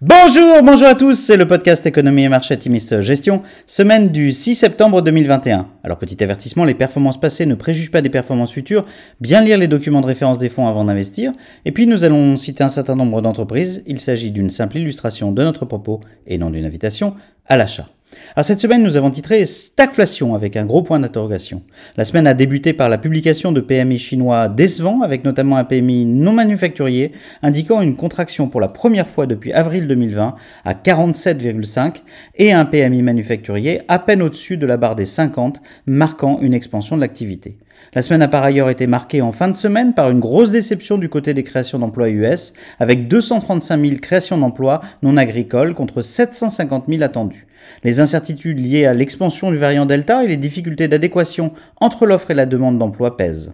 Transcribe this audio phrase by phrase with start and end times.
[0.00, 4.54] Bonjour, bonjour à tous, c'est le podcast Économie et Marché Timis Gestion, semaine du 6
[4.54, 5.66] septembre 2021.
[5.82, 8.86] Alors petit avertissement, les performances passées ne préjugent pas des performances futures,
[9.20, 11.32] bien lire les documents de référence des fonds avant d'investir,
[11.64, 15.42] et puis nous allons citer un certain nombre d'entreprises, il s'agit d'une simple illustration de
[15.42, 17.88] notre propos et non d'une invitation à l'achat.
[18.34, 21.62] Alors cette semaine, nous avons titré Stagflation avec un gros point d'interrogation.
[21.96, 26.06] La semaine a débuté par la publication de PMI chinois décevants avec notamment un PMI
[26.06, 27.12] non manufacturier
[27.42, 32.02] indiquant une contraction pour la première fois depuis avril 2020 à 47,5
[32.36, 36.96] et un PMI manufacturier à peine au-dessus de la barre des 50 marquant une expansion
[36.96, 37.58] de l'activité.
[37.94, 40.98] La semaine a par ailleurs été marquée en fin de semaine par une grosse déception
[40.98, 46.84] du côté des créations d'emplois US, avec 235 000 créations d'emplois non agricoles contre 750
[46.88, 47.46] 000 attendus.
[47.84, 52.34] Les incertitudes liées à l'expansion du variant Delta et les difficultés d'adéquation entre l'offre et
[52.34, 53.52] la demande d'emploi pèsent.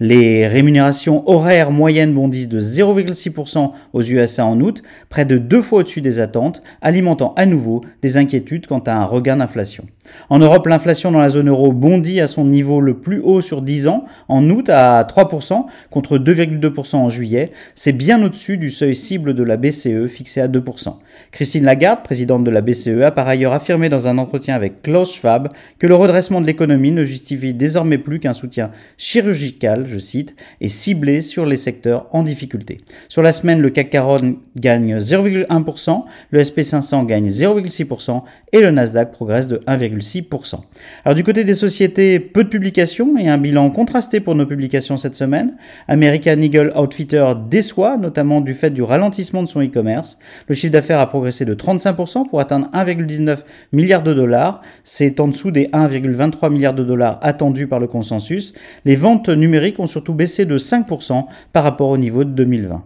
[0.00, 5.80] Les rémunérations horaires moyennes bondissent de 0,6% aux USA en août, près de deux fois
[5.80, 9.84] au-dessus des attentes, alimentant à nouveau des inquiétudes quant à un regain d'inflation.
[10.28, 13.62] En Europe, l'inflation dans la zone euro bondit à son niveau le plus haut sur
[13.62, 17.52] 10 ans, en août à 3% contre 2,2% en juillet.
[17.74, 20.96] C'est bien au-dessus du seuil cible de la BCE fixé à 2%.
[21.30, 25.14] Christine Lagarde, présidente de la BCE, a par ailleurs affirmé dans un entretien avec Klaus
[25.14, 29.53] Schwab que le redressement de l'économie ne justifie désormais plus qu'un soutien chirurgical,
[29.86, 32.80] je cite, et ciblé sur les secteurs en difficulté.
[33.08, 39.12] Sur la semaine, le CAC 40 gagne 0,1%, le SP500 gagne 0,6% et le Nasdaq
[39.12, 40.60] progresse de 1,6%.
[41.04, 44.96] Alors du côté des sociétés, peu de publications et un bilan contrasté pour nos publications
[44.96, 45.56] cette semaine.
[45.88, 50.18] American Eagle Outfitter déçoit, notamment du fait du ralentissement de son e-commerce.
[50.48, 54.60] Le chiffre d'affaires a progressé de 35% pour atteindre 1,19 milliard de dollars.
[54.84, 58.54] C'est en dessous des 1,23 milliards de dollars attendus par le consensus.
[58.84, 62.82] Les ventes numériques ont surtout baissé de 5% par rapport au niveau de 2020.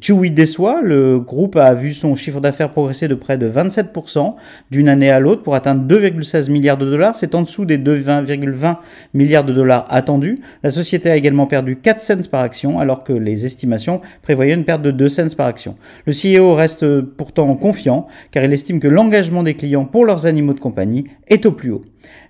[0.00, 4.34] Chewy déçoit, le groupe a vu son chiffre d'affaires progresser de près de 27%
[4.70, 7.16] d'une année à l'autre pour atteindre 2,16 milliards de dollars.
[7.16, 8.76] C'est en dessous des 2,20
[9.14, 10.40] milliards de dollars attendus.
[10.62, 14.64] La société a également perdu 4 cents par action alors que les estimations prévoyaient une
[14.64, 15.76] perte de 2 cents par action.
[16.06, 20.52] Le CEO reste pourtant confiant car il estime que l'engagement des clients pour leurs animaux
[20.52, 21.82] de compagnie est au plus haut.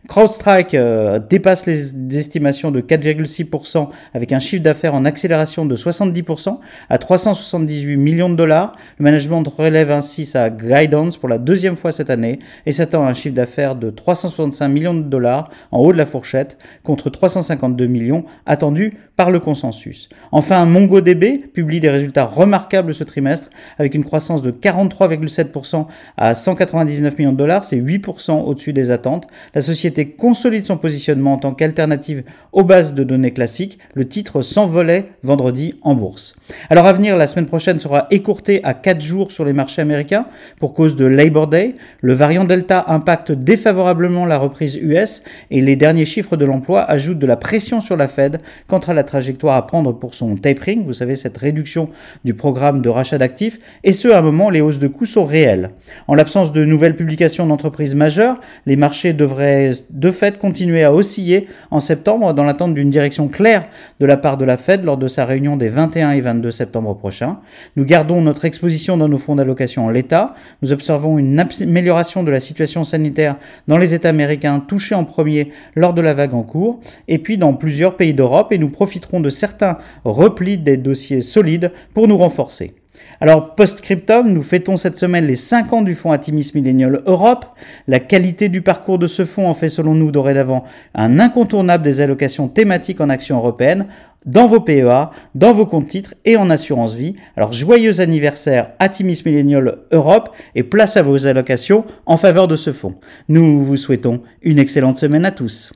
[0.08, 6.58] CrowdStrike euh, dépasse les estimations de 4,6% avec un chiffre d'affaires en accélération de 70%
[6.88, 8.76] à 378 millions de dollars.
[8.98, 13.10] Le management relève ainsi sa guidance pour la deuxième fois cette année et s'attend à
[13.10, 17.86] un chiffre d'affaires de 365 millions de dollars en haut de la fourchette contre 352
[17.86, 20.08] millions attendus par le consensus.
[20.30, 25.86] Enfin, MongoDB publie des résultats remarquables ce trimestre avec une croissance de 43,7%
[26.16, 29.26] à 199 millions de dollars, c'est 8% au-dessus des attentes.
[29.66, 33.78] Société consolide son positionnement en tant qu'alternative aux bases de données classiques.
[33.94, 36.36] Le titre s'envolait vendredi en bourse.
[36.70, 40.26] Alors à venir, la semaine prochaine sera écourtée à 4 jours sur les marchés américains
[40.58, 41.74] pour cause de Labor Day.
[42.00, 47.18] Le variant Delta impacte défavorablement la reprise US et les derniers chiffres de l'emploi ajoutent
[47.18, 50.84] de la pression sur la Fed quant à la trajectoire à prendre pour son tapering,
[50.84, 51.90] vous savez cette réduction
[52.24, 55.06] du programme de rachat d'actifs, et ce à un moment où les hausses de coûts
[55.06, 55.70] sont réelles.
[56.06, 59.55] En l'absence de nouvelles publications d'entreprises majeures, les marchés devraient
[59.90, 63.66] de fait continuer à osciller en septembre dans l'attente d'une direction claire
[64.00, 66.94] de la part de la Fed lors de sa réunion des 21 et 22 septembre
[66.96, 67.40] prochains.
[67.76, 70.34] Nous gardons notre exposition dans nos fonds d'allocation en l'état.
[70.62, 73.36] Nous observons une amélioration de la situation sanitaire
[73.68, 77.38] dans les États américains touchés en premier lors de la vague en cours et puis
[77.38, 82.16] dans plusieurs pays d'Europe et nous profiterons de certains replis des dossiers solides pour nous
[82.16, 82.74] renforcer.
[83.20, 87.46] Alors, post-scriptum, nous fêtons cette semaine les 5 ans du fonds Atimis Millennial Europe.
[87.88, 92.00] La qualité du parcours de ce fonds en fait selon nous dorénavant un incontournable des
[92.00, 93.86] allocations thématiques en action européenne
[94.26, 97.16] dans vos PEA, dans vos comptes titres et en assurance vie.
[97.36, 102.72] Alors joyeux anniversaire Atimis Millennial Europe et place à vos allocations en faveur de ce
[102.72, 102.96] fonds.
[103.28, 105.72] Nous vous souhaitons une excellente semaine à tous.